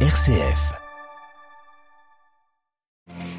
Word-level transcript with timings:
RCF. 0.00 0.85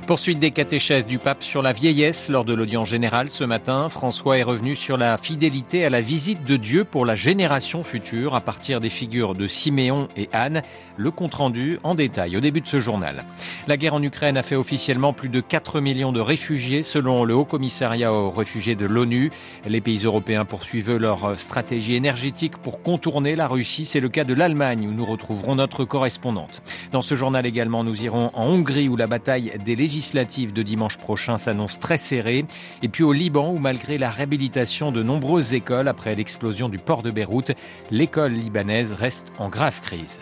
Poursuite 0.07 0.39
des 0.39 0.51
catéchèses 0.51 1.05
du 1.05 1.19
pape 1.19 1.43
sur 1.43 1.61
la 1.61 1.73
vieillesse 1.73 2.29
lors 2.29 2.45
de 2.45 2.53
l'audience 2.53 2.87
générale 2.87 3.29
ce 3.29 3.43
matin. 3.43 3.89
François 3.89 4.37
est 4.37 4.43
revenu 4.43 4.73
sur 4.73 4.95
la 4.95 5.17
fidélité 5.17 5.83
à 5.83 5.89
la 5.89 5.99
visite 5.99 6.45
de 6.45 6.55
Dieu 6.55 6.85
pour 6.85 7.05
la 7.05 7.15
génération 7.15 7.83
future 7.83 8.33
à 8.33 8.39
partir 8.39 8.79
des 8.79 8.87
figures 8.87 9.35
de 9.35 9.47
Siméon 9.47 10.07
et 10.15 10.29
Anne. 10.31 10.61
Le 10.95 11.11
compte 11.11 11.33
rendu 11.33 11.77
en 11.83 11.93
détail 11.93 12.37
au 12.37 12.39
début 12.39 12.61
de 12.61 12.67
ce 12.67 12.79
journal. 12.79 13.25
La 13.67 13.75
guerre 13.75 13.95
en 13.95 14.01
Ukraine 14.01 14.37
a 14.37 14.43
fait 14.43 14.55
officiellement 14.55 15.11
plus 15.11 15.27
de 15.27 15.41
4 15.41 15.81
millions 15.81 16.13
de 16.13 16.21
réfugiés 16.21 16.83
selon 16.83 17.25
le 17.25 17.35
Haut 17.35 17.43
Commissariat 17.43 18.13
aux 18.13 18.29
réfugiés 18.29 18.75
de 18.75 18.85
l'ONU. 18.85 19.29
Les 19.67 19.81
pays 19.81 20.05
européens 20.05 20.45
poursuivent 20.45 20.95
leur 20.95 21.37
stratégie 21.37 21.95
énergétique 21.95 22.55
pour 22.55 22.81
contourner 22.81 23.35
la 23.35 23.49
Russie. 23.49 23.83
C'est 23.83 23.99
le 23.99 24.07
cas 24.07 24.23
de 24.23 24.33
l'Allemagne 24.33 24.87
où 24.87 24.93
nous 24.93 25.05
retrouverons 25.05 25.55
notre 25.55 25.83
correspondante. 25.83 26.61
Dans 26.93 27.01
ce 27.01 27.13
journal 27.13 27.45
également, 27.45 27.83
nous 27.83 28.03
irons 28.03 28.31
en 28.33 28.45
Hongrie 28.45 28.87
où 28.87 28.95
la 28.95 29.07
bataille 29.07 29.51
des 29.65 29.75
de 29.97 30.61
dimanche 30.61 30.97
prochain 30.97 31.37
s'annonce 31.37 31.79
très 31.79 31.97
serrée. 31.97 32.45
Et 32.83 32.87
puis 32.87 33.03
au 33.03 33.13
Liban, 33.13 33.51
où 33.51 33.57
malgré 33.57 33.97
la 33.97 34.11
réhabilitation 34.11 34.91
de 34.91 35.01
nombreuses 35.01 35.53
écoles 35.53 35.87
après 35.87 36.13
l'explosion 36.13 36.69
du 36.69 36.77
port 36.77 37.01
de 37.01 37.09
Beyrouth, 37.09 37.51
l'école 37.89 38.33
libanaise 38.33 38.93
reste 38.93 39.31
en 39.39 39.49
grave 39.49 39.81
crise. 39.81 40.19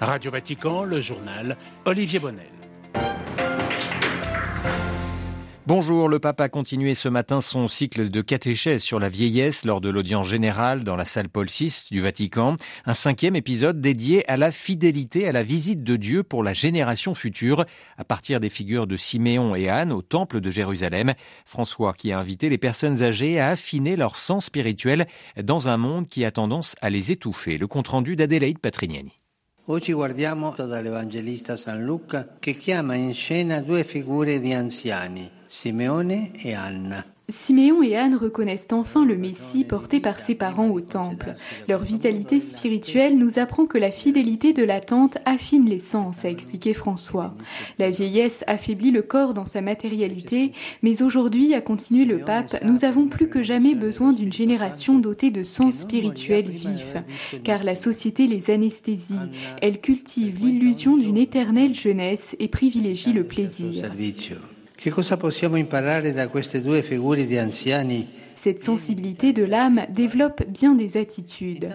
Radio 0.00 0.30
Vatican, 0.30 0.84
le 0.84 1.00
journal 1.00 1.56
Olivier 1.84 2.18
Bonnel. 2.18 2.55
Bonjour, 5.68 6.08
le 6.08 6.20
pape 6.20 6.40
a 6.40 6.48
continué 6.48 6.94
ce 6.94 7.08
matin 7.08 7.40
son 7.40 7.66
cycle 7.66 8.08
de 8.08 8.20
catéchèse 8.20 8.84
sur 8.84 9.00
la 9.00 9.08
vieillesse 9.08 9.64
lors 9.64 9.80
de 9.80 9.88
l'audience 9.88 10.28
générale 10.28 10.84
dans 10.84 10.94
la 10.94 11.04
salle 11.04 11.28
Paul 11.28 11.48
VI 11.48 11.88
du 11.90 12.00
Vatican, 12.00 12.54
un 12.84 12.94
cinquième 12.94 13.34
épisode 13.34 13.80
dédié 13.80 14.24
à 14.30 14.36
la 14.36 14.52
fidélité 14.52 15.26
à 15.26 15.32
la 15.32 15.42
visite 15.42 15.82
de 15.82 15.96
Dieu 15.96 16.22
pour 16.22 16.44
la 16.44 16.52
génération 16.52 17.14
future, 17.14 17.64
à 17.98 18.04
partir 18.04 18.38
des 18.38 18.48
figures 18.48 18.86
de 18.86 18.96
Siméon 18.96 19.56
et 19.56 19.68
Anne 19.68 19.90
au 19.90 20.02
temple 20.02 20.40
de 20.40 20.50
Jérusalem. 20.50 21.14
François 21.44 21.94
qui 21.94 22.12
a 22.12 22.18
invité 22.20 22.48
les 22.48 22.58
personnes 22.58 23.02
âgées 23.02 23.40
à 23.40 23.48
affiner 23.48 23.96
leur 23.96 24.18
sens 24.18 24.44
spirituel 24.44 25.08
dans 25.42 25.68
un 25.68 25.78
monde 25.78 26.06
qui 26.06 26.24
a 26.24 26.30
tendance 26.30 26.76
à 26.80 26.90
les 26.90 27.10
étouffer. 27.10 27.58
Le 27.58 27.66
compte-rendu 27.66 28.14
d'Adélaïde 28.14 28.60
Patrignani. 28.60 29.16
Oggi 29.68 29.92
guardiamo 29.92 30.54
dall'Evangelista 30.56 31.56
San 31.56 31.82
Luca 31.82 32.36
che 32.38 32.54
chiama 32.54 32.94
in 32.94 33.12
scena 33.14 33.60
due 33.60 33.82
figure 33.82 34.38
di 34.38 34.52
anziani, 34.52 35.28
Simeone 35.44 36.30
e 36.40 36.54
Anna. 36.54 37.15
Siméon 37.28 37.82
et 37.82 37.96
Anne 37.96 38.14
reconnaissent 38.14 38.68
enfin 38.70 39.04
le 39.04 39.16
Messie 39.16 39.64
porté 39.64 39.98
par 39.98 40.20
ses 40.20 40.36
parents 40.36 40.68
au 40.68 40.80
temple. 40.80 41.34
Leur 41.68 41.82
vitalité 41.82 42.38
spirituelle 42.38 43.18
nous 43.18 43.40
apprend 43.40 43.66
que 43.66 43.78
la 43.78 43.90
fidélité 43.90 44.52
de 44.52 44.62
l'attente 44.62 45.18
affine 45.24 45.68
les 45.68 45.80
sens, 45.80 46.24
a 46.24 46.30
expliqué 46.30 46.72
François. 46.72 47.34
La 47.80 47.90
vieillesse 47.90 48.44
affaiblit 48.46 48.92
le 48.92 49.02
corps 49.02 49.34
dans 49.34 49.44
sa 49.44 49.60
matérialité, 49.60 50.52
mais 50.82 51.02
aujourd'hui, 51.02 51.52
a 51.54 51.60
continué 51.60 52.04
le 52.04 52.18
pape, 52.18 52.62
nous 52.64 52.84
avons 52.84 53.08
plus 53.08 53.28
que 53.28 53.42
jamais 53.42 53.74
besoin 53.74 54.12
d'une 54.12 54.32
génération 54.32 55.00
dotée 55.00 55.30
de 55.30 55.42
sens 55.42 55.78
spirituel 55.78 56.48
vif, 56.48 56.96
car 57.42 57.64
la 57.64 57.74
société 57.74 58.28
les 58.28 58.50
anesthésie. 58.50 59.14
Elle 59.60 59.80
cultive 59.80 60.38
l'illusion 60.38 60.96
d'une 60.96 61.16
éternelle 61.16 61.74
jeunesse 61.74 62.36
et 62.38 62.46
privilégie 62.46 63.12
le 63.12 63.24
plaisir. 63.24 63.90
Che 64.76 64.90
cosa 64.90 65.16
possiamo 65.16 65.56
imparare 65.56 66.12
da 66.12 66.28
queste 66.28 66.60
due 66.60 66.82
figure 66.82 67.26
di 67.26 67.38
anziani 67.38 68.06
Cette 68.46 68.62
sensibilité 68.62 69.32
de 69.32 69.42
l'âme 69.42 69.86
développe 69.90 70.44
bien 70.46 70.76
des 70.76 70.96
attitudes. 70.96 71.68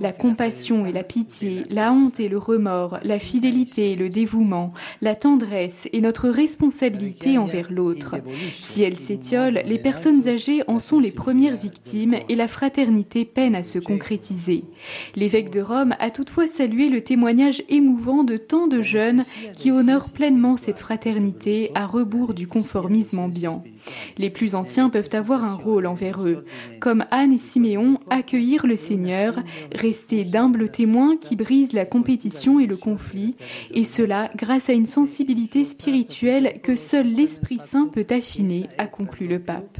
La 0.00 0.12
compassion 0.12 0.84
et 0.84 0.92
la 0.92 1.02
pitié, 1.02 1.62
la 1.70 1.94
honte 1.94 2.20
et 2.20 2.28
le 2.28 2.36
remords, 2.36 2.98
la 3.04 3.18
fidélité 3.18 3.92
et 3.92 3.96
le 3.96 4.10
dévouement, 4.10 4.74
la 5.00 5.14
tendresse 5.14 5.88
et 5.94 6.02
notre 6.02 6.28
responsabilité 6.28 7.38
envers 7.38 7.72
l'autre. 7.72 8.16
Si 8.52 8.82
elles 8.82 8.98
s'étiolent, 8.98 9.62
les 9.64 9.78
personnes 9.78 10.28
âgées 10.28 10.62
en 10.66 10.78
sont 10.78 11.00
les 11.00 11.10
premières 11.10 11.56
victimes 11.56 12.16
et 12.28 12.34
la 12.34 12.48
fraternité 12.48 13.24
peine 13.24 13.54
à 13.54 13.64
se 13.64 13.78
concrétiser. 13.78 14.64
L'évêque 15.16 15.48
de 15.48 15.62
Rome 15.62 15.94
a 16.00 16.10
toutefois 16.10 16.48
salué 16.48 16.90
le 16.90 17.00
témoignage 17.00 17.62
émouvant 17.70 18.24
de 18.24 18.36
tant 18.36 18.66
de 18.66 18.82
jeunes 18.82 19.22
qui 19.56 19.70
honorent 19.70 20.12
pleinement 20.12 20.58
cette 20.58 20.80
fraternité 20.80 21.70
à 21.74 21.86
rebours 21.86 22.34
du 22.34 22.46
conformisme 22.46 23.20
ambiant. 23.20 23.64
Les 24.18 24.30
plus 24.30 24.54
anciens 24.54 24.90
peuvent 24.90 25.10
avoir 25.12 25.44
un 25.44 25.54
rôle 25.54 25.86
envers 25.86 26.22
eux. 26.22 26.44
Comme 26.80 27.04
Anne 27.10 27.32
et 27.32 27.38
Siméon, 27.38 27.98
accueillir 28.10 28.66
le 28.66 28.76
Seigneur, 28.76 29.38
rester 29.72 30.24
d'humbles 30.24 30.70
témoins 30.70 31.16
qui 31.16 31.36
brisent 31.36 31.72
la 31.72 31.84
compétition 31.84 32.60
et 32.60 32.66
le 32.66 32.76
conflit, 32.76 33.36
et 33.72 33.84
cela 33.84 34.30
grâce 34.36 34.68
à 34.68 34.72
une 34.72 34.86
sensibilité 34.86 35.64
spirituelle 35.64 36.60
que 36.62 36.76
seul 36.76 37.06
l'Esprit 37.06 37.58
Saint 37.70 37.88
peut 37.88 38.06
affiner, 38.10 38.66
a 38.78 38.86
conclu 38.86 39.26
le 39.26 39.38
pape. 39.38 39.78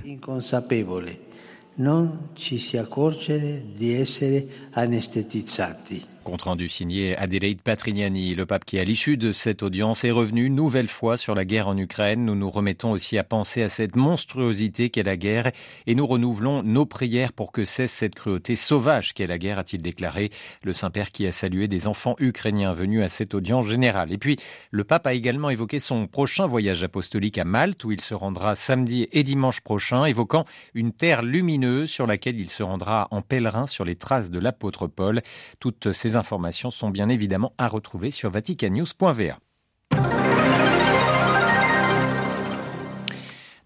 Compte 6.23 6.43
rendu 6.43 6.69
signé 6.69 7.17
Adélaïde 7.17 7.63
Patrignani. 7.63 8.35
Le 8.35 8.45
pape 8.45 8.67
qui, 8.67 8.79
à 8.79 8.85
l'issue 8.85 9.17
de 9.17 9.33
cette 9.33 9.63
audience, 9.63 10.05
est 10.05 10.11
revenu 10.11 10.51
nouvelle 10.51 10.87
fois 10.87 11.17
sur 11.17 11.35
la 11.35 11.47
guerre 11.47 11.67
en 11.67 11.79
Ukraine. 11.79 12.27
Nous 12.27 12.35
nous 12.35 12.51
remettons 12.51 12.91
aussi 12.91 13.17
à 13.17 13.25
penser 13.25 13.63
à 13.63 13.71
cette 13.71 13.97
monstruosité 13.97 14.91
qu'est 14.91 15.03
la 15.03 15.17
guerre 15.17 15.51
et 15.87 15.95
nous 15.95 16.07
renouvelons 16.07 16.63
nos 16.63 16.85
prières 16.85 17.33
pour 17.33 17.53
que 17.53 17.65
cesse 17.65 17.93
cette 17.93 18.15
cruauté 18.15 18.55
sauvage 18.55 19.15
qu'est 19.15 19.27
la 19.27 19.39
guerre, 19.39 19.59
a-t-il 19.59 19.81
déclaré. 19.81 20.31
Le 20.63 20.75
Saint-Père 20.75 21.11
qui 21.11 21.27
a 21.27 21.33
salué 21.33 21.69
des 21.69 21.87
enfants 21.87 22.17
ukrainiens 22.19 22.75
venus 22.75 23.03
à 23.03 23.09
cette 23.09 23.35
audience 23.35 23.67
générale. 23.67 24.13
Et 24.13 24.19
puis, 24.19 24.37
le 24.71 24.85
pape 24.85 25.07
a 25.07 25.15
également 25.15 25.49
évoqué 25.49 25.79
son 25.79 26.07
prochain 26.07 26.47
voyage 26.47 26.85
apostolique 26.85 27.39
à 27.39 27.45
Malte 27.45 27.83
où 27.85 27.93
il 27.93 28.01
se 28.03 28.13
rendra 28.13 28.55
samedi 28.57 29.09
et 29.13 29.23
dimanche 29.23 29.63
prochain, 29.63 30.05
évoquant 30.05 30.45
une 30.75 30.93
terre 30.93 31.23
lumineuse 31.23 31.89
sur 31.89 32.07
laquelle 32.07 32.39
il 32.39 32.51
se 32.51 32.63
rendra 32.63 33.09
en 33.11 33.23
pèlerin 33.23 33.67
sur 33.67 33.87
les 33.87 33.97
traces 33.97 34.31
de 34.31 34.39
l'apôtre 34.39 34.87
Paul. 34.87 35.23
Toutes 35.61 35.93
ces 35.93 36.10
informations 36.17 36.71
sont 36.71 36.91
bien 36.91 37.09
évidemment 37.09 37.53
à 37.59 37.69
retrouver 37.69 38.11
sur 38.11 38.31
vaticannews.va. 38.31 39.39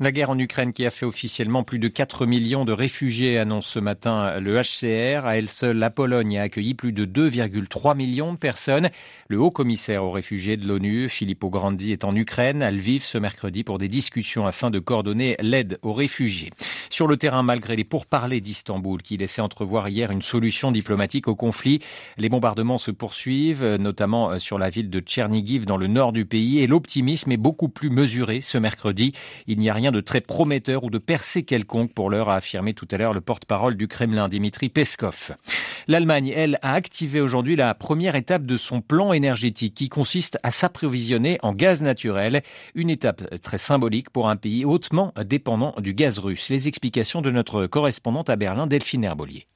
La 0.00 0.10
guerre 0.10 0.30
en 0.30 0.38
Ukraine 0.40 0.72
qui 0.72 0.84
a 0.84 0.90
fait 0.90 1.06
officiellement 1.06 1.62
plus 1.62 1.78
de 1.78 1.86
4 1.86 2.26
millions 2.26 2.64
de 2.64 2.72
réfugiés 2.72 3.38
annonce 3.38 3.68
ce 3.68 3.78
matin 3.78 4.40
le 4.40 4.60
HCR. 4.60 5.24
À 5.24 5.36
elle 5.36 5.48
seule, 5.48 5.76
la 5.76 5.88
Pologne 5.88 6.36
a 6.36 6.42
accueilli 6.42 6.74
plus 6.74 6.92
de 6.92 7.06
2,3 7.06 7.96
millions 7.96 8.32
de 8.32 8.38
personnes. 8.38 8.90
Le 9.28 9.38
haut 9.38 9.52
commissaire 9.52 10.02
aux 10.02 10.10
réfugiés 10.10 10.56
de 10.56 10.66
l'ONU, 10.66 11.08
Filippo 11.08 11.48
Grandi, 11.48 11.92
est 11.92 12.04
en 12.04 12.16
Ukraine, 12.16 12.60
à 12.60 12.72
Lviv, 12.72 13.04
ce 13.04 13.18
mercredi 13.18 13.62
pour 13.62 13.78
des 13.78 13.86
discussions 13.86 14.48
afin 14.48 14.72
de 14.72 14.80
coordonner 14.80 15.36
l'aide 15.40 15.78
aux 15.82 15.92
réfugiés. 15.92 16.50
Sur 16.94 17.08
le 17.08 17.16
terrain, 17.16 17.42
malgré 17.42 17.74
les 17.74 17.82
pourparlers 17.82 18.40
d'Istanbul 18.40 19.02
qui 19.02 19.16
laissaient 19.16 19.42
entrevoir 19.42 19.88
hier 19.88 20.12
une 20.12 20.22
solution 20.22 20.70
diplomatique 20.70 21.26
au 21.26 21.34
conflit, 21.34 21.80
les 22.18 22.28
bombardements 22.28 22.78
se 22.78 22.92
poursuivent, 22.92 23.64
notamment 23.64 24.38
sur 24.38 24.60
la 24.60 24.70
ville 24.70 24.90
de 24.90 25.00
Tchernigiv 25.00 25.66
dans 25.66 25.76
le 25.76 25.88
nord 25.88 26.12
du 26.12 26.24
pays 26.24 26.60
et 26.60 26.68
l'optimisme 26.68 27.32
est 27.32 27.36
beaucoup 27.36 27.68
plus 27.68 27.90
mesuré 27.90 28.40
ce 28.42 28.58
mercredi. 28.58 29.10
Il 29.48 29.58
n'y 29.58 29.70
a 29.70 29.74
rien 29.74 29.90
de 29.90 30.00
très 30.00 30.20
prometteur 30.20 30.84
ou 30.84 30.90
de 30.90 30.98
percée 30.98 31.42
quelconque 31.42 31.92
pour 31.92 32.10
l'heure, 32.10 32.28
a 32.28 32.36
affirmé 32.36 32.74
tout 32.74 32.86
à 32.92 32.96
l'heure 32.96 33.12
le 33.12 33.20
porte-parole 33.20 33.76
du 33.76 33.88
Kremlin, 33.88 34.28
Dimitri 34.28 34.68
Peskov. 34.68 35.32
L'Allemagne, 35.88 36.32
elle, 36.34 36.60
a 36.62 36.74
activé 36.74 37.20
aujourd'hui 37.20 37.56
la 37.56 37.74
première 37.74 38.14
étape 38.14 38.46
de 38.46 38.56
son 38.56 38.80
plan 38.80 39.12
énergétique 39.12 39.74
qui 39.74 39.88
consiste 39.88 40.38
à 40.44 40.52
s'approvisionner 40.52 41.38
en 41.42 41.54
gaz 41.54 41.82
naturel, 41.82 42.44
une 42.76 42.88
étape 42.88 43.40
très 43.40 43.58
symbolique 43.58 44.10
pour 44.10 44.28
un 44.28 44.36
pays 44.36 44.64
hautement 44.64 45.12
dépendant 45.24 45.74
du 45.78 45.92
gaz 45.92 46.20
russe. 46.20 46.50
Les 46.50 46.68
de 46.90 47.30
notre 47.30 47.66
correspondante 47.66 48.28
à 48.28 48.36
Berlin, 48.36 48.66
Delphine 48.66 49.04
Herbolier. 49.04 49.46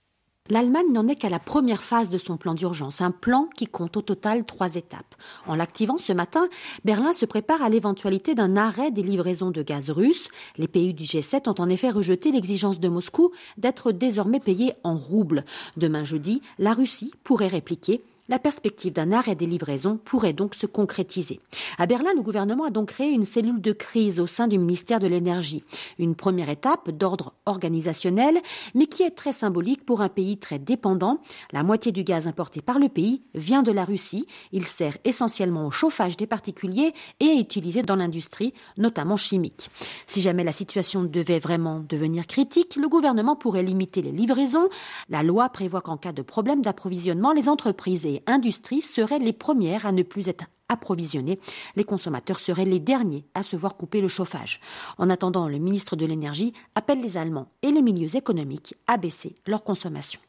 L'Allemagne 0.50 0.91
n'en 0.94 1.06
est 1.09 1.16
qu'à 1.16 1.28
la 1.28 1.39
première 1.39 1.83
phase 1.83 2.09
de 2.09 2.16
son 2.16 2.39
plan 2.39 2.55
d'urgence, 2.55 3.03
un 3.03 3.11
plan 3.11 3.50
qui 3.55 3.66
compte 3.66 3.99
au 3.99 4.00
total 4.00 4.47
trois 4.47 4.77
étapes. 4.77 5.15
En 5.47 5.54
l'activant 5.54 5.98
ce 5.98 6.15
matin, 6.15 6.48
Berlin 6.86 7.13
se 7.13 7.27
prépare 7.27 7.63
à 7.63 7.69
l'éventualité 7.69 8.34
d'un 8.34 8.57
arrêt 8.57 8.91
des 8.91 9.03
livraisons 9.03 9.51
de 9.51 9.63
gaz 9.63 9.91
russe. 9.91 10.30
Les 10.57 10.69
pays 10.69 10.95
du 10.95 11.04
G7 11.04 11.51
ont 11.51 11.63
en 11.63 11.69
effet 11.69 11.91
rejeté 11.91 12.33
l'exigence 12.33 12.80
de 12.80 12.89
Moscou 12.89 13.31
d'être 13.59 13.92
désormais 13.92 14.41
payés 14.41 14.72
en 14.84 14.97
roubles. 14.97 15.45
Demain 15.77 16.04
jeudi, 16.04 16.41
la 16.59 16.72
Russie 16.72 17.13
pourrait 17.24 17.48
répliquer 17.48 18.03
la 18.28 18.39
perspective 18.39 18.92
d'un 18.92 19.13
arrêt 19.13 19.34
des 19.34 19.47
livraisons 19.47 19.98
pourrait 20.04 20.33
donc 20.33 20.54
se 20.54 20.66
concrétiser. 20.66 21.41
À 21.78 21.86
Berlin, 21.86 22.13
le 22.15 22.22
gouvernement 22.22 22.65
a 22.65 22.71
donc 22.71 22.89
créé 22.89 23.10
une 23.10 23.25
cellule 23.25 23.60
de 23.60 23.72
crise 23.72 24.21
au 24.21 24.27
sein 24.27 24.48
du 24.48 24.59
ministère 24.59 25.01
de 25.01 25.07
l'Énergie. 25.07 25.65
Une 25.98 26.15
première 26.15 26.51
étape 26.51 26.91
d'ordre 26.91 27.33
organisationnel, 27.48 28.41
mais 28.74 28.86
qui 28.86 29.03
est 29.03 29.10
très 29.10 29.33
symbolique 29.33 29.84
pour 29.84 30.00
un 30.00 30.09
pays 30.09 30.39
très 30.39 30.59
dépendant. 30.59 31.21
La 31.53 31.62
moitié 31.62 31.92
du 31.92 32.04
gaz 32.04 32.27
importé 32.27 32.62
par 32.62 32.78
le 32.78 32.89
pays 32.89 33.22
vient 33.34 33.62
de 33.62 33.72
la 33.72 33.84
Russie. 33.84 34.27
Il 34.53 34.66
sert 34.66 34.97
essentiellement 35.04 35.66
au 35.66 35.71
chauffage 35.71 36.16
des 36.16 36.27
particuliers 36.27 36.92
et 37.21 37.24
est 37.24 37.41
utilisé 37.41 37.83
dans 37.83 37.97
l'industrie, 37.97 38.54
notamment 38.77 39.16
chimique. 39.16 39.71
Si 40.06 40.21
jamais 40.22 40.45
la 40.45 40.53
situation 40.53 41.03
devait 41.03 41.39
vraiment 41.39 41.80
devenir 41.80 42.27
critique, 42.27 42.77
le 42.77 42.89
gouvernement 42.89 43.36
pourrait 43.36 43.62
limiter 43.62 44.03
les 44.03 44.12
livraisons. 44.12 44.68
La 45.09 45.22
loi 45.22 45.48
prévoit 45.48 45.80
qu'en 45.80 45.97
cas 45.97 46.12
de 46.12 46.22
problème 46.22 46.62
d'approvisionnement, 46.62 47.33
les 47.33 47.48
entreprises 47.48 48.06
et 48.06 48.22
industries 48.27 48.83
seraient 48.83 49.18
les 49.18 49.33
premières 49.33 49.86
à 49.86 49.92
ne 49.92 50.03
plus 50.03 50.28
être 50.28 50.47
approvisionnées. 50.68 51.38
Les 51.76 51.84
consommateurs 51.84 52.41
seraient 52.41 52.65
les 52.65 52.80
derniers 52.80 53.24
à 53.34 53.42
se 53.42 53.56
voir 53.56 53.76
couper 53.76 54.00
le 54.00 54.09
chauffage. 54.09 54.60
En 54.98 55.10
attendant, 55.10 55.48
le 55.48 55.59
ministre 55.59 55.97
de 55.97 56.06
l'Énergie 56.06 56.53
appelle 56.74 57.00
les 57.00 57.16
Allemands 57.16 57.50
et 57.62 57.70
les 57.70 57.82
milieux 57.82 58.16
économiques 58.16 58.74
à 58.86 58.97
baisser 58.97 59.34
leur 59.47 59.65
consommation. 59.65 60.20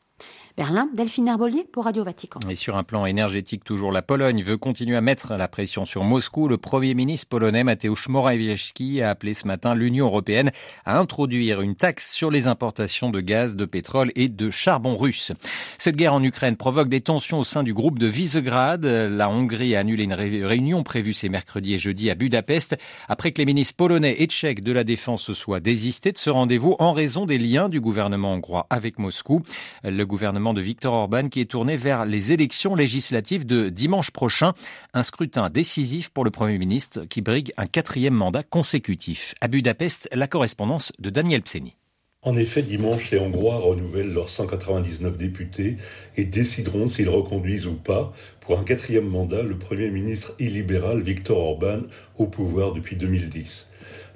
Berlin, 0.60 0.90
Delphine 0.94 1.30
Herbolier 1.30 1.66
pour 1.72 1.86
Radio 1.86 2.04
Vatican. 2.04 2.42
Et 2.50 2.56
sur 2.56 2.76
un 2.76 2.84
plan 2.84 3.06
énergétique, 3.06 3.64
toujours 3.64 3.94
la 3.94 4.02
Pologne 4.02 4.44
veut 4.44 4.58
continuer 4.58 4.98
à 4.98 5.00
mettre 5.00 5.36
la 5.36 5.48
pression 5.48 5.86
sur 5.86 6.04
Moscou. 6.04 6.50
Le 6.50 6.58
Premier 6.58 6.96
ministre 6.96 7.30
polonais 7.30 7.64
Mateusz 7.64 8.10
Morawiecki 8.10 9.02
a 9.02 9.10
appelé 9.10 9.34
ce 9.34 9.48
matin 9.48 9.74
l'Union 9.74 10.08
européenne 10.08 10.52
à 10.84 11.00
introduire 11.00 11.62
une 11.62 11.76
taxe 11.76 12.12
sur 12.12 12.30
les 12.30 12.48
importations 12.48 13.10
de 13.10 13.22
gaz, 13.22 13.56
de 13.56 13.64
pétrole 13.64 14.12
et 14.18 14.28
de 14.28 14.50
charbon 14.50 14.98
russe. 14.98 15.32
Cette 15.78 15.96
guerre 15.96 16.14
en 16.14 16.22
Ukraine 16.22 16.58
provoque 16.58 16.90
des 16.90 17.00
tensions 17.00 17.40
au 17.40 17.46
sein 17.46 17.64
du 17.64 17.74
groupe 17.74 17.98
de 17.98 18.08
Visegrad. 18.08 18.84
La 18.84 19.30
Hongrie 19.30 19.78
a 19.78 19.80
annulé 19.80 20.04
une 20.04 20.14
réunion 20.14 20.84
prévue 20.84 21.14
ces 21.14 21.30
mercredis 21.30 21.76
et 21.76 21.78
jeudi 21.78 22.10
à 22.10 22.16
Budapest 22.16 22.76
après 23.08 23.32
que 23.32 23.38
les 23.38 23.46
ministres 23.46 23.78
polonais 23.78 24.22
et 24.22 24.28
tchèques 24.28 24.62
de 24.62 24.74
la 24.74 24.84
défense 24.84 25.24
se 25.24 25.34
soient 25.34 25.62
désistés 25.62 26.12
de 26.12 26.18
ce 26.18 26.30
rendez-vous 26.30 26.76
en 26.80 26.92
raison 26.92 27.26
des 27.26 27.38
liens 27.38 27.70
du 27.70 27.80
gouvernement 27.80 28.34
hongrois 28.34 28.68
avec 28.70 29.00
Moscou. 29.00 29.42
Le 29.86 30.04
gouvernement 30.04 30.49
de 30.54 30.62
Viktor 30.62 30.94
Orban 30.94 31.30
qui 31.30 31.42
est 31.42 31.52
tourné 31.52 31.78
vers 31.78 32.06
les 32.06 32.32
élections 32.32 32.76
législatives 32.76 33.46
de 33.46 33.70
dimanche 33.70 34.12
prochain. 34.12 34.54
Un 34.94 35.04
scrutin 35.04 35.50
décisif 35.50 36.10
pour 36.10 36.24
le 36.24 36.32
Premier 36.32 36.58
ministre 36.58 37.06
qui 37.06 37.22
brigue 37.22 37.54
un 37.58 37.66
quatrième 37.66 38.14
mandat 38.14 38.44
consécutif. 38.44 39.36
À 39.42 39.48
Budapest, 39.48 40.10
la 40.12 40.28
correspondance 40.28 40.92
de 41.00 41.10
Daniel 41.10 41.42
Pseni. 41.42 41.76
En 42.22 42.36
effet, 42.36 42.62
dimanche, 42.62 43.12
les 43.12 43.20
Hongrois 43.20 43.60
renouvellent 43.60 44.14
leurs 44.14 44.28
199 44.28 45.18
députés 45.18 45.78
et 46.18 46.26
décideront 46.26 46.90
s'ils 46.90 47.08
reconduisent 47.08 47.68
ou 47.68 47.76
pas, 47.76 48.12
pour 48.42 48.60
un 48.60 48.64
quatrième 48.66 49.08
mandat, 49.08 49.42
le 49.42 49.58
Premier 49.58 49.90
ministre 49.90 50.34
illibéral 50.38 51.00
Viktor 51.00 51.38
Orban 51.38 51.84
au 52.18 52.26
pouvoir 52.26 52.74
depuis 52.74 52.98
2010. 52.98 53.70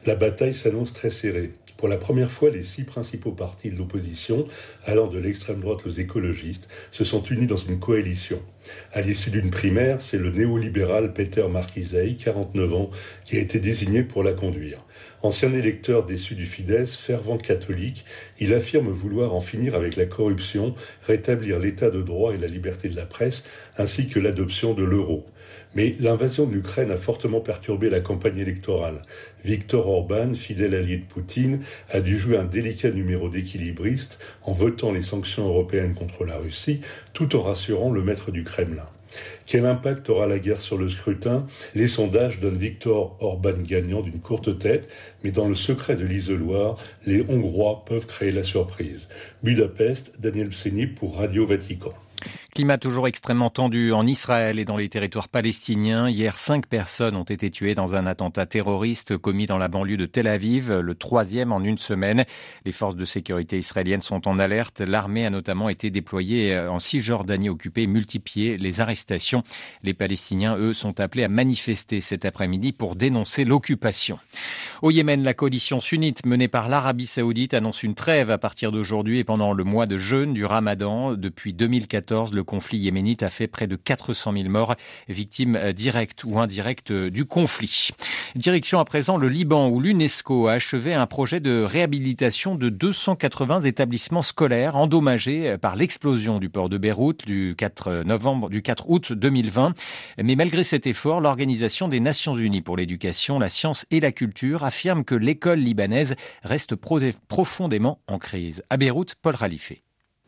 La 0.05 0.15
bataille 0.15 0.53
s'annonce 0.53 0.91
très 0.91 1.11
serrée. 1.11 1.53
Pour 1.83 1.89
la 1.89 1.97
première 1.97 2.31
fois, 2.31 2.49
les 2.49 2.63
six 2.63 2.85
principaux 2.85 3.33
partis 3.33 3.69
de 3.69 3.75
l'opposition, 3.75 4.45
allant 4.85 5.07
de 5.07 5.19
l'extrême 5.19 5.59
droite 5.59 5.85
aux 5.85 5.89
écologistes, 5.89 6.69
se 6.91 7.03
sont 7.03 7.21
unis 7.23 7.45
dans 7.45 7.57
une 7.57 7.77
coalition. 7.77 8.41
À 8.93 9.01
l'issue 9.01 9.31
d'une 9.31 9.49
primaire, 9.49 10.01
c'est 10.01 10.17
le 10.17 10.31
néolibéral 10.31 11.11
Peter 11.11 11.45
Markizei, 11.49 12.15
49 12.15 12.73
ans, 12.73 12.89
qui 13.25 13.35
a 13.35 13.41
été 13.41 13.59
désigné 13.59 14.03
pour 14.03 14.23
la 14.23 14.31
conduire. 14.31 14.85
Ancien 15.21 15.53
électeur 15.53 16.05
déçu 16.05 16.35
du 16.35 16.45
Fidesz, 16.45 16.97
fervent 16.97 17.37
catholique, 17.37 18.05
il 18.39 18.53
affirme 18.53 18.89
vouloir 18.89 19.33
en 19.33 19.41
finir 19.41 19.75
avec 19.75 19.95
la 19.95 20.05
corruption, 20.05 20.75
rétablir 21.07 21.59
l'état 21.59 21.89
de 21.89 22.01
droit 22.01 22.33
et 22.33 22.37
la 22.37 22.47
liberté 22.47 22.89
de 22.89 22.95
la 22.95 23.05
presse, 23.05 23.45
ainsi 23.77 24.07
que 24.07 24.19
l'adoption 24.19 24.73
de 24.73 24.83
l'euro. 24.83 25.25
Mais 25.75 25.95
l'invasion 25.99 26.45
de 26.45 26.53
l'Ukraine 26.53 26.91
a 26.91 26.97
fortement 26.97 27.39
perturbé 27.39 27.89
la 27.89 27.99
campagne 27.99 28.37
électorale. 28.37 29.01
Viktor 29.43 29.87
Orban, 29.87 30.33
fidèle 30.33 30.75
allié 30.75 30.97
de 30.97 31.05
Poutine, 31.05 31.61
a 31.89 31.99
dû 31.99 32.17
jouer 32.17 32.37
un 32.37 32.43
délicat 32.43 32.91
numéro 32.91 33.29
d'équilibriste 33.29 34.19
en 34.43 34.53
votant 34.53 34.91
les 34.91 35.01
sanctions 35.01 35.47
européennes 35.47 35.95
contre 35.95 36.25
la 36.25 36.37
Russie, 36.37 36.81
tout 37.13 37.35
en 37.35 37.41
rassurant 37.41 37.91
le 37.91 38.03
maître 38.03 38.31
du 38.31 38.43
Kremlin. 38.43 38.87
Quel 39.45 39.65
impact 39.65 40.09
aura 40.09 40.27
la 40.27 40.39
guerre 40.39 40.61
sur 40.61 40.77
le 40.77 40.89
scrutin? 40.89 41.47
Les 41.75 41.87
sondages 41.87 42.39
donnent 42.39 42.57
Viktor 42.57 43.17
Orban 43.19 43.53
gagnant 43.61 44.01
d'une 44.01 44.19
courte 44.19 44.59
tête, 44.59 44.89
mais 45.23 45.31
dans 45.31 45.47
le 45.47 45.55
secret 45.55 45.95
de 45.95 46.05
l'isoloir, 46.05 46.75
les 47.05 47.23
Hongrois 47.29 47.83
peuvent 47.85 48.07
créer 48.07 48.31
la 48.31 48.43
surprise. 48.43 49.09
Budapest, 49.43 50.13
Daniel 50.19 50.49
Pseni 50.49 50.87
pour 50.87 51.17
Radio 51.17 51.45
Vatican. 51.45 51.93
Climat 52.53 52.77
toujours 52.77 53.07
extrêmement 53.07 53.49
tendu 53.49 53.93
en 53.93 54.05
Israël 54.05 54.59
et 54.59 54.63
dans 54.63 54.77
les 54.77 54.87
territoires 54.87 55.27
palestiniens. 55.27 56.07
Hier, 56.07 56.37
cinq 56.37 56.67
personnes 56.67 57.15
ont 57.15 57.23
été 57.23 57.49
tuées 57.49 57.73
dans 57.73 57.95
un 57.95 58.05
attentat 58.05 58.45
terroriste 58.45 59.17
commis 59.17 59.47
dans 59.47 59.57
la 59.57 59.69
banlieue 59.69 59.97
de 59.97 60.05
Tel 60.05 60.27
Aviv, 60.27 60.71
le 60.71 60.93
troisième 60.93 61.51
en 61.51 61.63
une 61.63 61.79
semaine. 61.79 62.25
Les 62.63 62.71
forces 62.71 62.95
de 62.95 63.05
sécurité 63.05 63.57
israéliennes 63.57 64.03
sont 64.03 64.27
en 64.27 64.37
alerte. 64.37 64.81
L'armée 64.81 65.25
a 65.25 65.31
notamment 65.31 65.67
été 65.67 65.89
déployée 65.89 66.55
en 66.55 66.77
Cisjordanie 66.77 67.49
occupée 67.49 67.83
et 67.83 67.87
multiplié 67.87 68.59
les 68.59 68.81
arrestations. 68.81 69.41
Les 69.81 69.95
Palestiniens, 69.95 70.55
eux, 70.55 70.73
sont 70.73 70.99
appelés 70.99 71.23
à 71.23 71.29
manifester 71.29 72.01
cet 72.01 72.23
après-midi 72.23 72.71
pour 72.71 72.95
dénoncer 72.95 73.45
l'occupation. 73.45 74.19
Au 74.83 74.91
Yémen, 74.91 75.23
la 75.23 75.33
coalition 75.33 75.79
sunnite 75.79 76.23
menée 76.23 76.49
par 76.49 76.69
l'Arabie 76.69 77.07
saoudite 77.07 77.55
annonce 77.55 77.81
une 77.81 77.95
trêve 77.95 78.29
à 78.29 78.37
partir 78.37 78.71
d'aujourd'hui 78.71 79.17
et 79.17 79.23
pendant 79.23 79.53
le 79.53 79.63
mois 79.63 79.87
de 79.87 79.97
jeûne 79.97 80.33
du 80.33 80.45
Ramadan. 80.45 81.13
Depuis 81.15 81.53
2014, 81.53 82.31
le 82.31 82.42
conflit 82.43 82.77
yéménite 82.77 83.23
a 83.23 83.29
fait 83.29 83.47
près 83.47 83.67
de 83.67 83.75
400 83.75 84.33
000 84.33 84.49
morts, 84.49 84.75
victimes 85.07 85.55
euh, 85.55 85.73
directes 85.73 86.23
ou 86.23 86.39
indirectes 86.39 86.91
euh, 86.91 87.09
du 87.09 87.25
conflit. 87.25 87.89
Direction 88.35 88.79
à 88.79 88.85
présent 88.85 89.17
le 89.17 89.27
Liban 89.27 89.69
où 89.69 89.79
l'UNESCO 89.79 90.47
a 90.47 90.53
achevé 90.53 90.93
un 90.93 91.07
projet 91.07 91.39
de 91.39 91.63
réhabilitation 91.63 92.55
de 92.55 92.69
280 92.69 93.61
établissements 93.61 94.21
scolaires 94.21 94.75
endommagés 94.75 95.51
euh, 95.51 95.57
par 95.57 95.75
l'explosion 95.75 96.39
du 96.39 96.49
port 96.49 96.69
de 96.69 96.77
Beyrouth 96.77 97.25
du 97.25 97.55
4 97.57 98.03
novembre, 98.03 98.49
du 98.49 98.61
4 98.61 98.89
août 98.89 99.13
2020. 99.13 99.73
Mais 100.21 100.35
malgré 100.35 100.63
cet 100.63 100.87
effort, 100.87 101.21
l'Organisation 101.21 101.87
des 101.87 101.99
Nations 101.99 102.35
Unies 102.35 102.61
pour 102.61 102.77
l'éducation, 102.77 103.39
la 103.39 103.49
science 103.49 103.85
et 103.91 103.99
la 103.99 104.11
culture 104.11 104.63
affirme 104.63 105.03
que 105.03 105.15
l'école 105.15 105.59
libanaise 105.59 106.15
reste 106.43 106.75
profondément 106.75 107.99
en 108.07 108.19
crise. 108.19 108.63
À 108.69 108.77
Beyrouth, 108.77 109.15
Paul 109.21 109.35
Ralifé. 109.35 109.83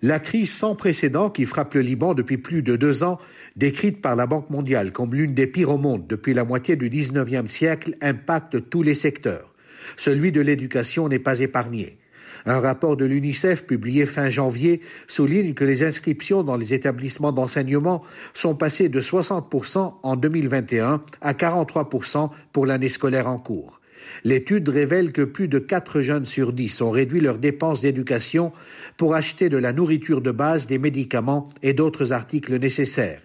La 0.06 0.19
crise 0.19 0.54
sans 0.54 0.75
précédent 0.75 1.31
qui 1.31 1.48
frappe 1.48 1.74
le 1.74 1.81
Liban 1.81 2.13
depuis 2.13 2.38
plus 2.38 2.62
de 2.62 2.75
deux 2.75 3.02
ans, 3.02 3.18
décrite 3.56 4.04
par 4.04 4.16
la 4.16 4.28
Banque 4.28 4.52
mondiale 4.52 4.92
comme 4.92 5.16
l'une 5.16 5.34
des 5.34 5.48
pires 5.48 5.72
au 5.72 5.80
monde 5.80 6.06
depuis 6.07 6.36
la 6.36 6.44
moitié 6.44 6.75
du 6.75 6.92
XIXe 6.92 7.52
siècle, 7.52 7.98
impacte 8.04 8.69
tous 8.69 8.84
les 8.84 8.94
secteurs. 8.94 9.52
Celui 9.98 10.31
de 10.31 10.42
l'éducation 10.42 11.10
n'est 11.10 11.18
pas 11.18 11.40
épargné. 11.40 11.98
Un 12.46 12.60
rapport 12.60 12.98
de 12.98 13.06
l'UNICEF 13.06 13.66
publié 13.66 14.06
fin 14.06 14.30
janvier 14.30 14.81
souligne 15.07 15.56
que 15.56 15.66
les 15.66 15.81
inscriptions 15.81 16.44
dans 16.44 16.56
les 16.56 16.75
établissements 16.75 17.31
d'enseignement 17.31 18.04
sont 18.36 18.54
passées 18.54 18.90
de 18.90 19.01
60% 19.01 19.96
en 20.04 20.16
2021 20.16 21.01
à 21.22 21.34
43% 21.34 22.30
pour 22.51 22.68
l'année 22.68 22.90
scolaire 22.90 23.25
en 23.25 23.40
cours. 23.40 23.81
L'étude 24.24 24.69
révèle 24.69 25.12
que 25.12 25.22
plus 25.22 25.48
de 25.48 25.60
4 25.60 26.02
jeunes 26.02 26.25
sur 26.25 26.54
10 26.54 26.81
ont 26.81 26.92
réduit 26.92 27.22
leurs 27.22 27.38
dépenses 27.38 27.81
d'éducation 27.81 28.52
pour 28.98 29.16
acheter 29.16 29.50
de 29.50 29.57
la 29.57 29.74
nourriture 29.74 30.22
de 30.22 30.31
base, 30.31 30.68
des 30.68 30.80
médicaments 30.80 31.50
et 31.63 31.74
d'autres 31.74 32.12
articles 32.12 32.57
nécessaires. 32.57 33.22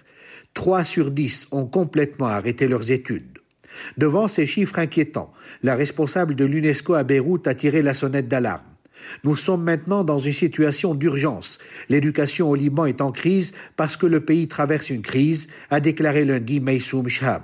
3 0.54 0.84
sur 0.84 1.10
10 1.10 1.48
ont 1.52 1.66
complètement 1.66 2.26
arrêté 2.26 2.68
leurs 2.68 2.90
études. 2.90 3.38
Devant 3.96 4.26
ces 4.26 4.46
chiffres 4.46 4.78
inquiétants, 4.78 5.32
la 5.62 5.76
responsable 5.76 6.34
de 6.34 6.44
l'UNESCO 6.44 6.94
à 6.94 7.04
Beyrouth 7.04 7.46
a 7.46 7.54
tiré 7.54 7.82
la 7.82 7.94
sonnette 7.94 8.28
d'alarme. 8.28 8.62
Nous 9.24 9.36
sommes 9.36 9.62
maintenant 9.62 10.04
dans 10.04 10.18
une 10.18 10.32
situation 10.32 10.94
d'urgence. 10.94 11.58
L'éducation 11.88 12.50
au 12.50 12.54
Liban 12.54 12.86
est 12.86 13.00
en 13.00 13.12
crise 13.12 13.52
parce 13.76 13.96
que 13.96 14.06
le 14.06 14.20
pays 14.20 14.48
traverse 14.48 14.90
une 14.90 15.02
crise, 15.02 15.48
a 15.70 15.80
déclaré 15.80 16.24
lundi 16.24 16.60
Maysoum 16.60 17.08
Shab. 17.08 17.42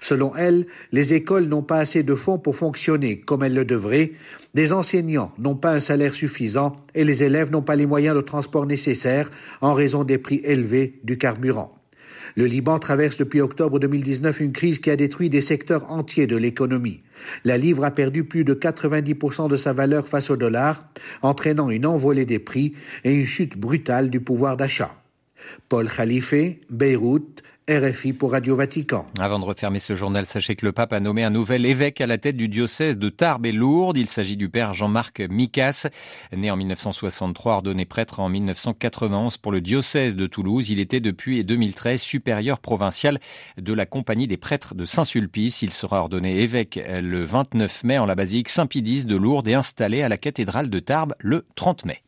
Selon 0.00 0.34
elle, 0.36 0.66
les 0.92 1.14
écoles 1.14 1.46
n'ont 1.46 1.62
pas 1.62 1.78
assez 1.78 2.02
de 2.02 2.14
fonds 2.14 2.38
pour 2.38 2.56
fonctionner 2.56 3.20
comme 3.20 3.42
elles 3.42 3.54
le 3.54 3.64
devraient, 3.64 4.12
des 4.54 4.72
enseignants 4.72 5.32
n'ont 5.38 5.54
pas 5.54 5.72
un 5.72 5.80
salaire 5.80 6.14
suffisant 6.14 6.76
et 6.94 7.04
les 7.04 7.22
élèves 7.22 7.50
n'ont 7.50 7.62
pas 7.62 7.76
les 7.76 7.86
moyens 7.86 8.16
de 8.16 8.20
transport 8.20 8.66
nécessaires 8.66 9.30
en 9.60 9.74
raison 9.74 10.04
des 10.04 10.18
prix 10.18 10.40
élevés 10.44 10.98
du 11.04 11.18
carburant. 11.18 11.76
Le 12.36 12.46
Liban 12.46 12.78
traverse 12.78 13.16
depuis 13.16 13.40
octobre 13.40 13.78
2019 13.78 14.40
une 14.40 14.52
crise 14.52 14.78
qui 14.78 14.90
a 14.90 14.96
détruit 14.96 15.30
des 15.30 15.40
secteurs 15.40 15.90
entiers 15.90 16.26
de 16.26 16.36
l'économie. 16.36 17.00
La 17.44 17.58
livre 17.58 17.84
a 17.84 17.90
perdu 17.90 18.24
plus 18.24 18.44
de 18.44 18.54
90% 18.54 19.48
de 19.48 19.56
sa 19.56 19.72
valeur 19.72 20.06
face 20.06 20.30
au 20.30 20.36
dollar, 20.36 20.88
entraînant 21.22 21.70
une 21.70 21.86
envolée 21.86 22.24
des 22.24 22.38
prix 22.38 22.74
et 23.04 23.14
une 23.14 23.26
chute 23.26 23.58
brutale 23.58 24.10
du 24.10 24.20
pouvoir 24.20 24.56
d'achat. 24.56 24.94
Paul 25.68 25.88
Khalife, 25.88 26.34
Beyrouth, 26.70 27.42
RFI 27.70 28.12
pour 28.12 28.32
Radio 28.32 28.56
Vatican. 28.56 29.06
Avant 29.20 29.38
de 29.38 29.44
refermer 29.44 29.78
ce 29.78 29.94
journal, 29.94 30.26
sachez 30.26 30.56
que 30.56 30.66
le 30.66 30.72
pape 30.72 30.92
a 30.92 30.98
nommé 30.98 31.22
un 31.22 31.30
nouvel 31.30 31.64
évêque 31.64 32.00
à 32.00 32.06
la 32.08 32.18
tête 32.18 32.36
du 32.36 32.48
diocèse 32.48 32.98
de 32.98 33.08
Tarbes 33.10 33.46
et 33.46 33.52
Lourdes. 33.52 33.96
Il 33.96 34.08
s'agit 34.08 34.36
du 34.36 34.48
père 34.48 34.74
Jean-Marc 34.74 35.20
Micas, 35.20 35.86
né 36.36 36.50
en 36.50 36.56
1963, 36.56 37.54
ordonné 37.54 37.84
prêtre 37.84 38.18
en 38.18 38.28
1991 38.28 39.36
pour 39.36 39.52
le 39.52 39.60
diocèse 39.60 40.16
de 40.16 40.26
Toulouse. 40.26 40.68
Il 40.70 40.80
était 40.80 40.98
depuis 40.98 41.44
2013 41.44 42.00
supérieur 42.00 42.58
provincial 42.58 43.20
de 43.56 43.72
la 43.72 43.86
Compagnie 43.86 44.26
des 44.26 44.36
prêtres 44.36 44.74
de 44.74 44.84
Saint-Sulpice. 44.84 45.62
Il 45.62 45.70
sera 45.70 46.00
ordonné 46.00 46.40
évêque 46.40 46.80
le 46.88 47.22
29 47.22 47.84
mai 47.84 47.98
en 47.98 48.06
la 48.06 48.16
basilique 48.16 48.48
Saint-Pidis 48.48 49.04
de 49.04 49.14
Lourdes 49.14 49.46
et 49.46 49.54
installé 49.54 50.02
à 50.02 50.08
la 50.08 50.18
cathédrale 50.18 50.70
de 50.70 50.80
Tarbes 50.80 51.14
le 51.20 51.46
30 51.54 51.84
mai. 51.84 52.02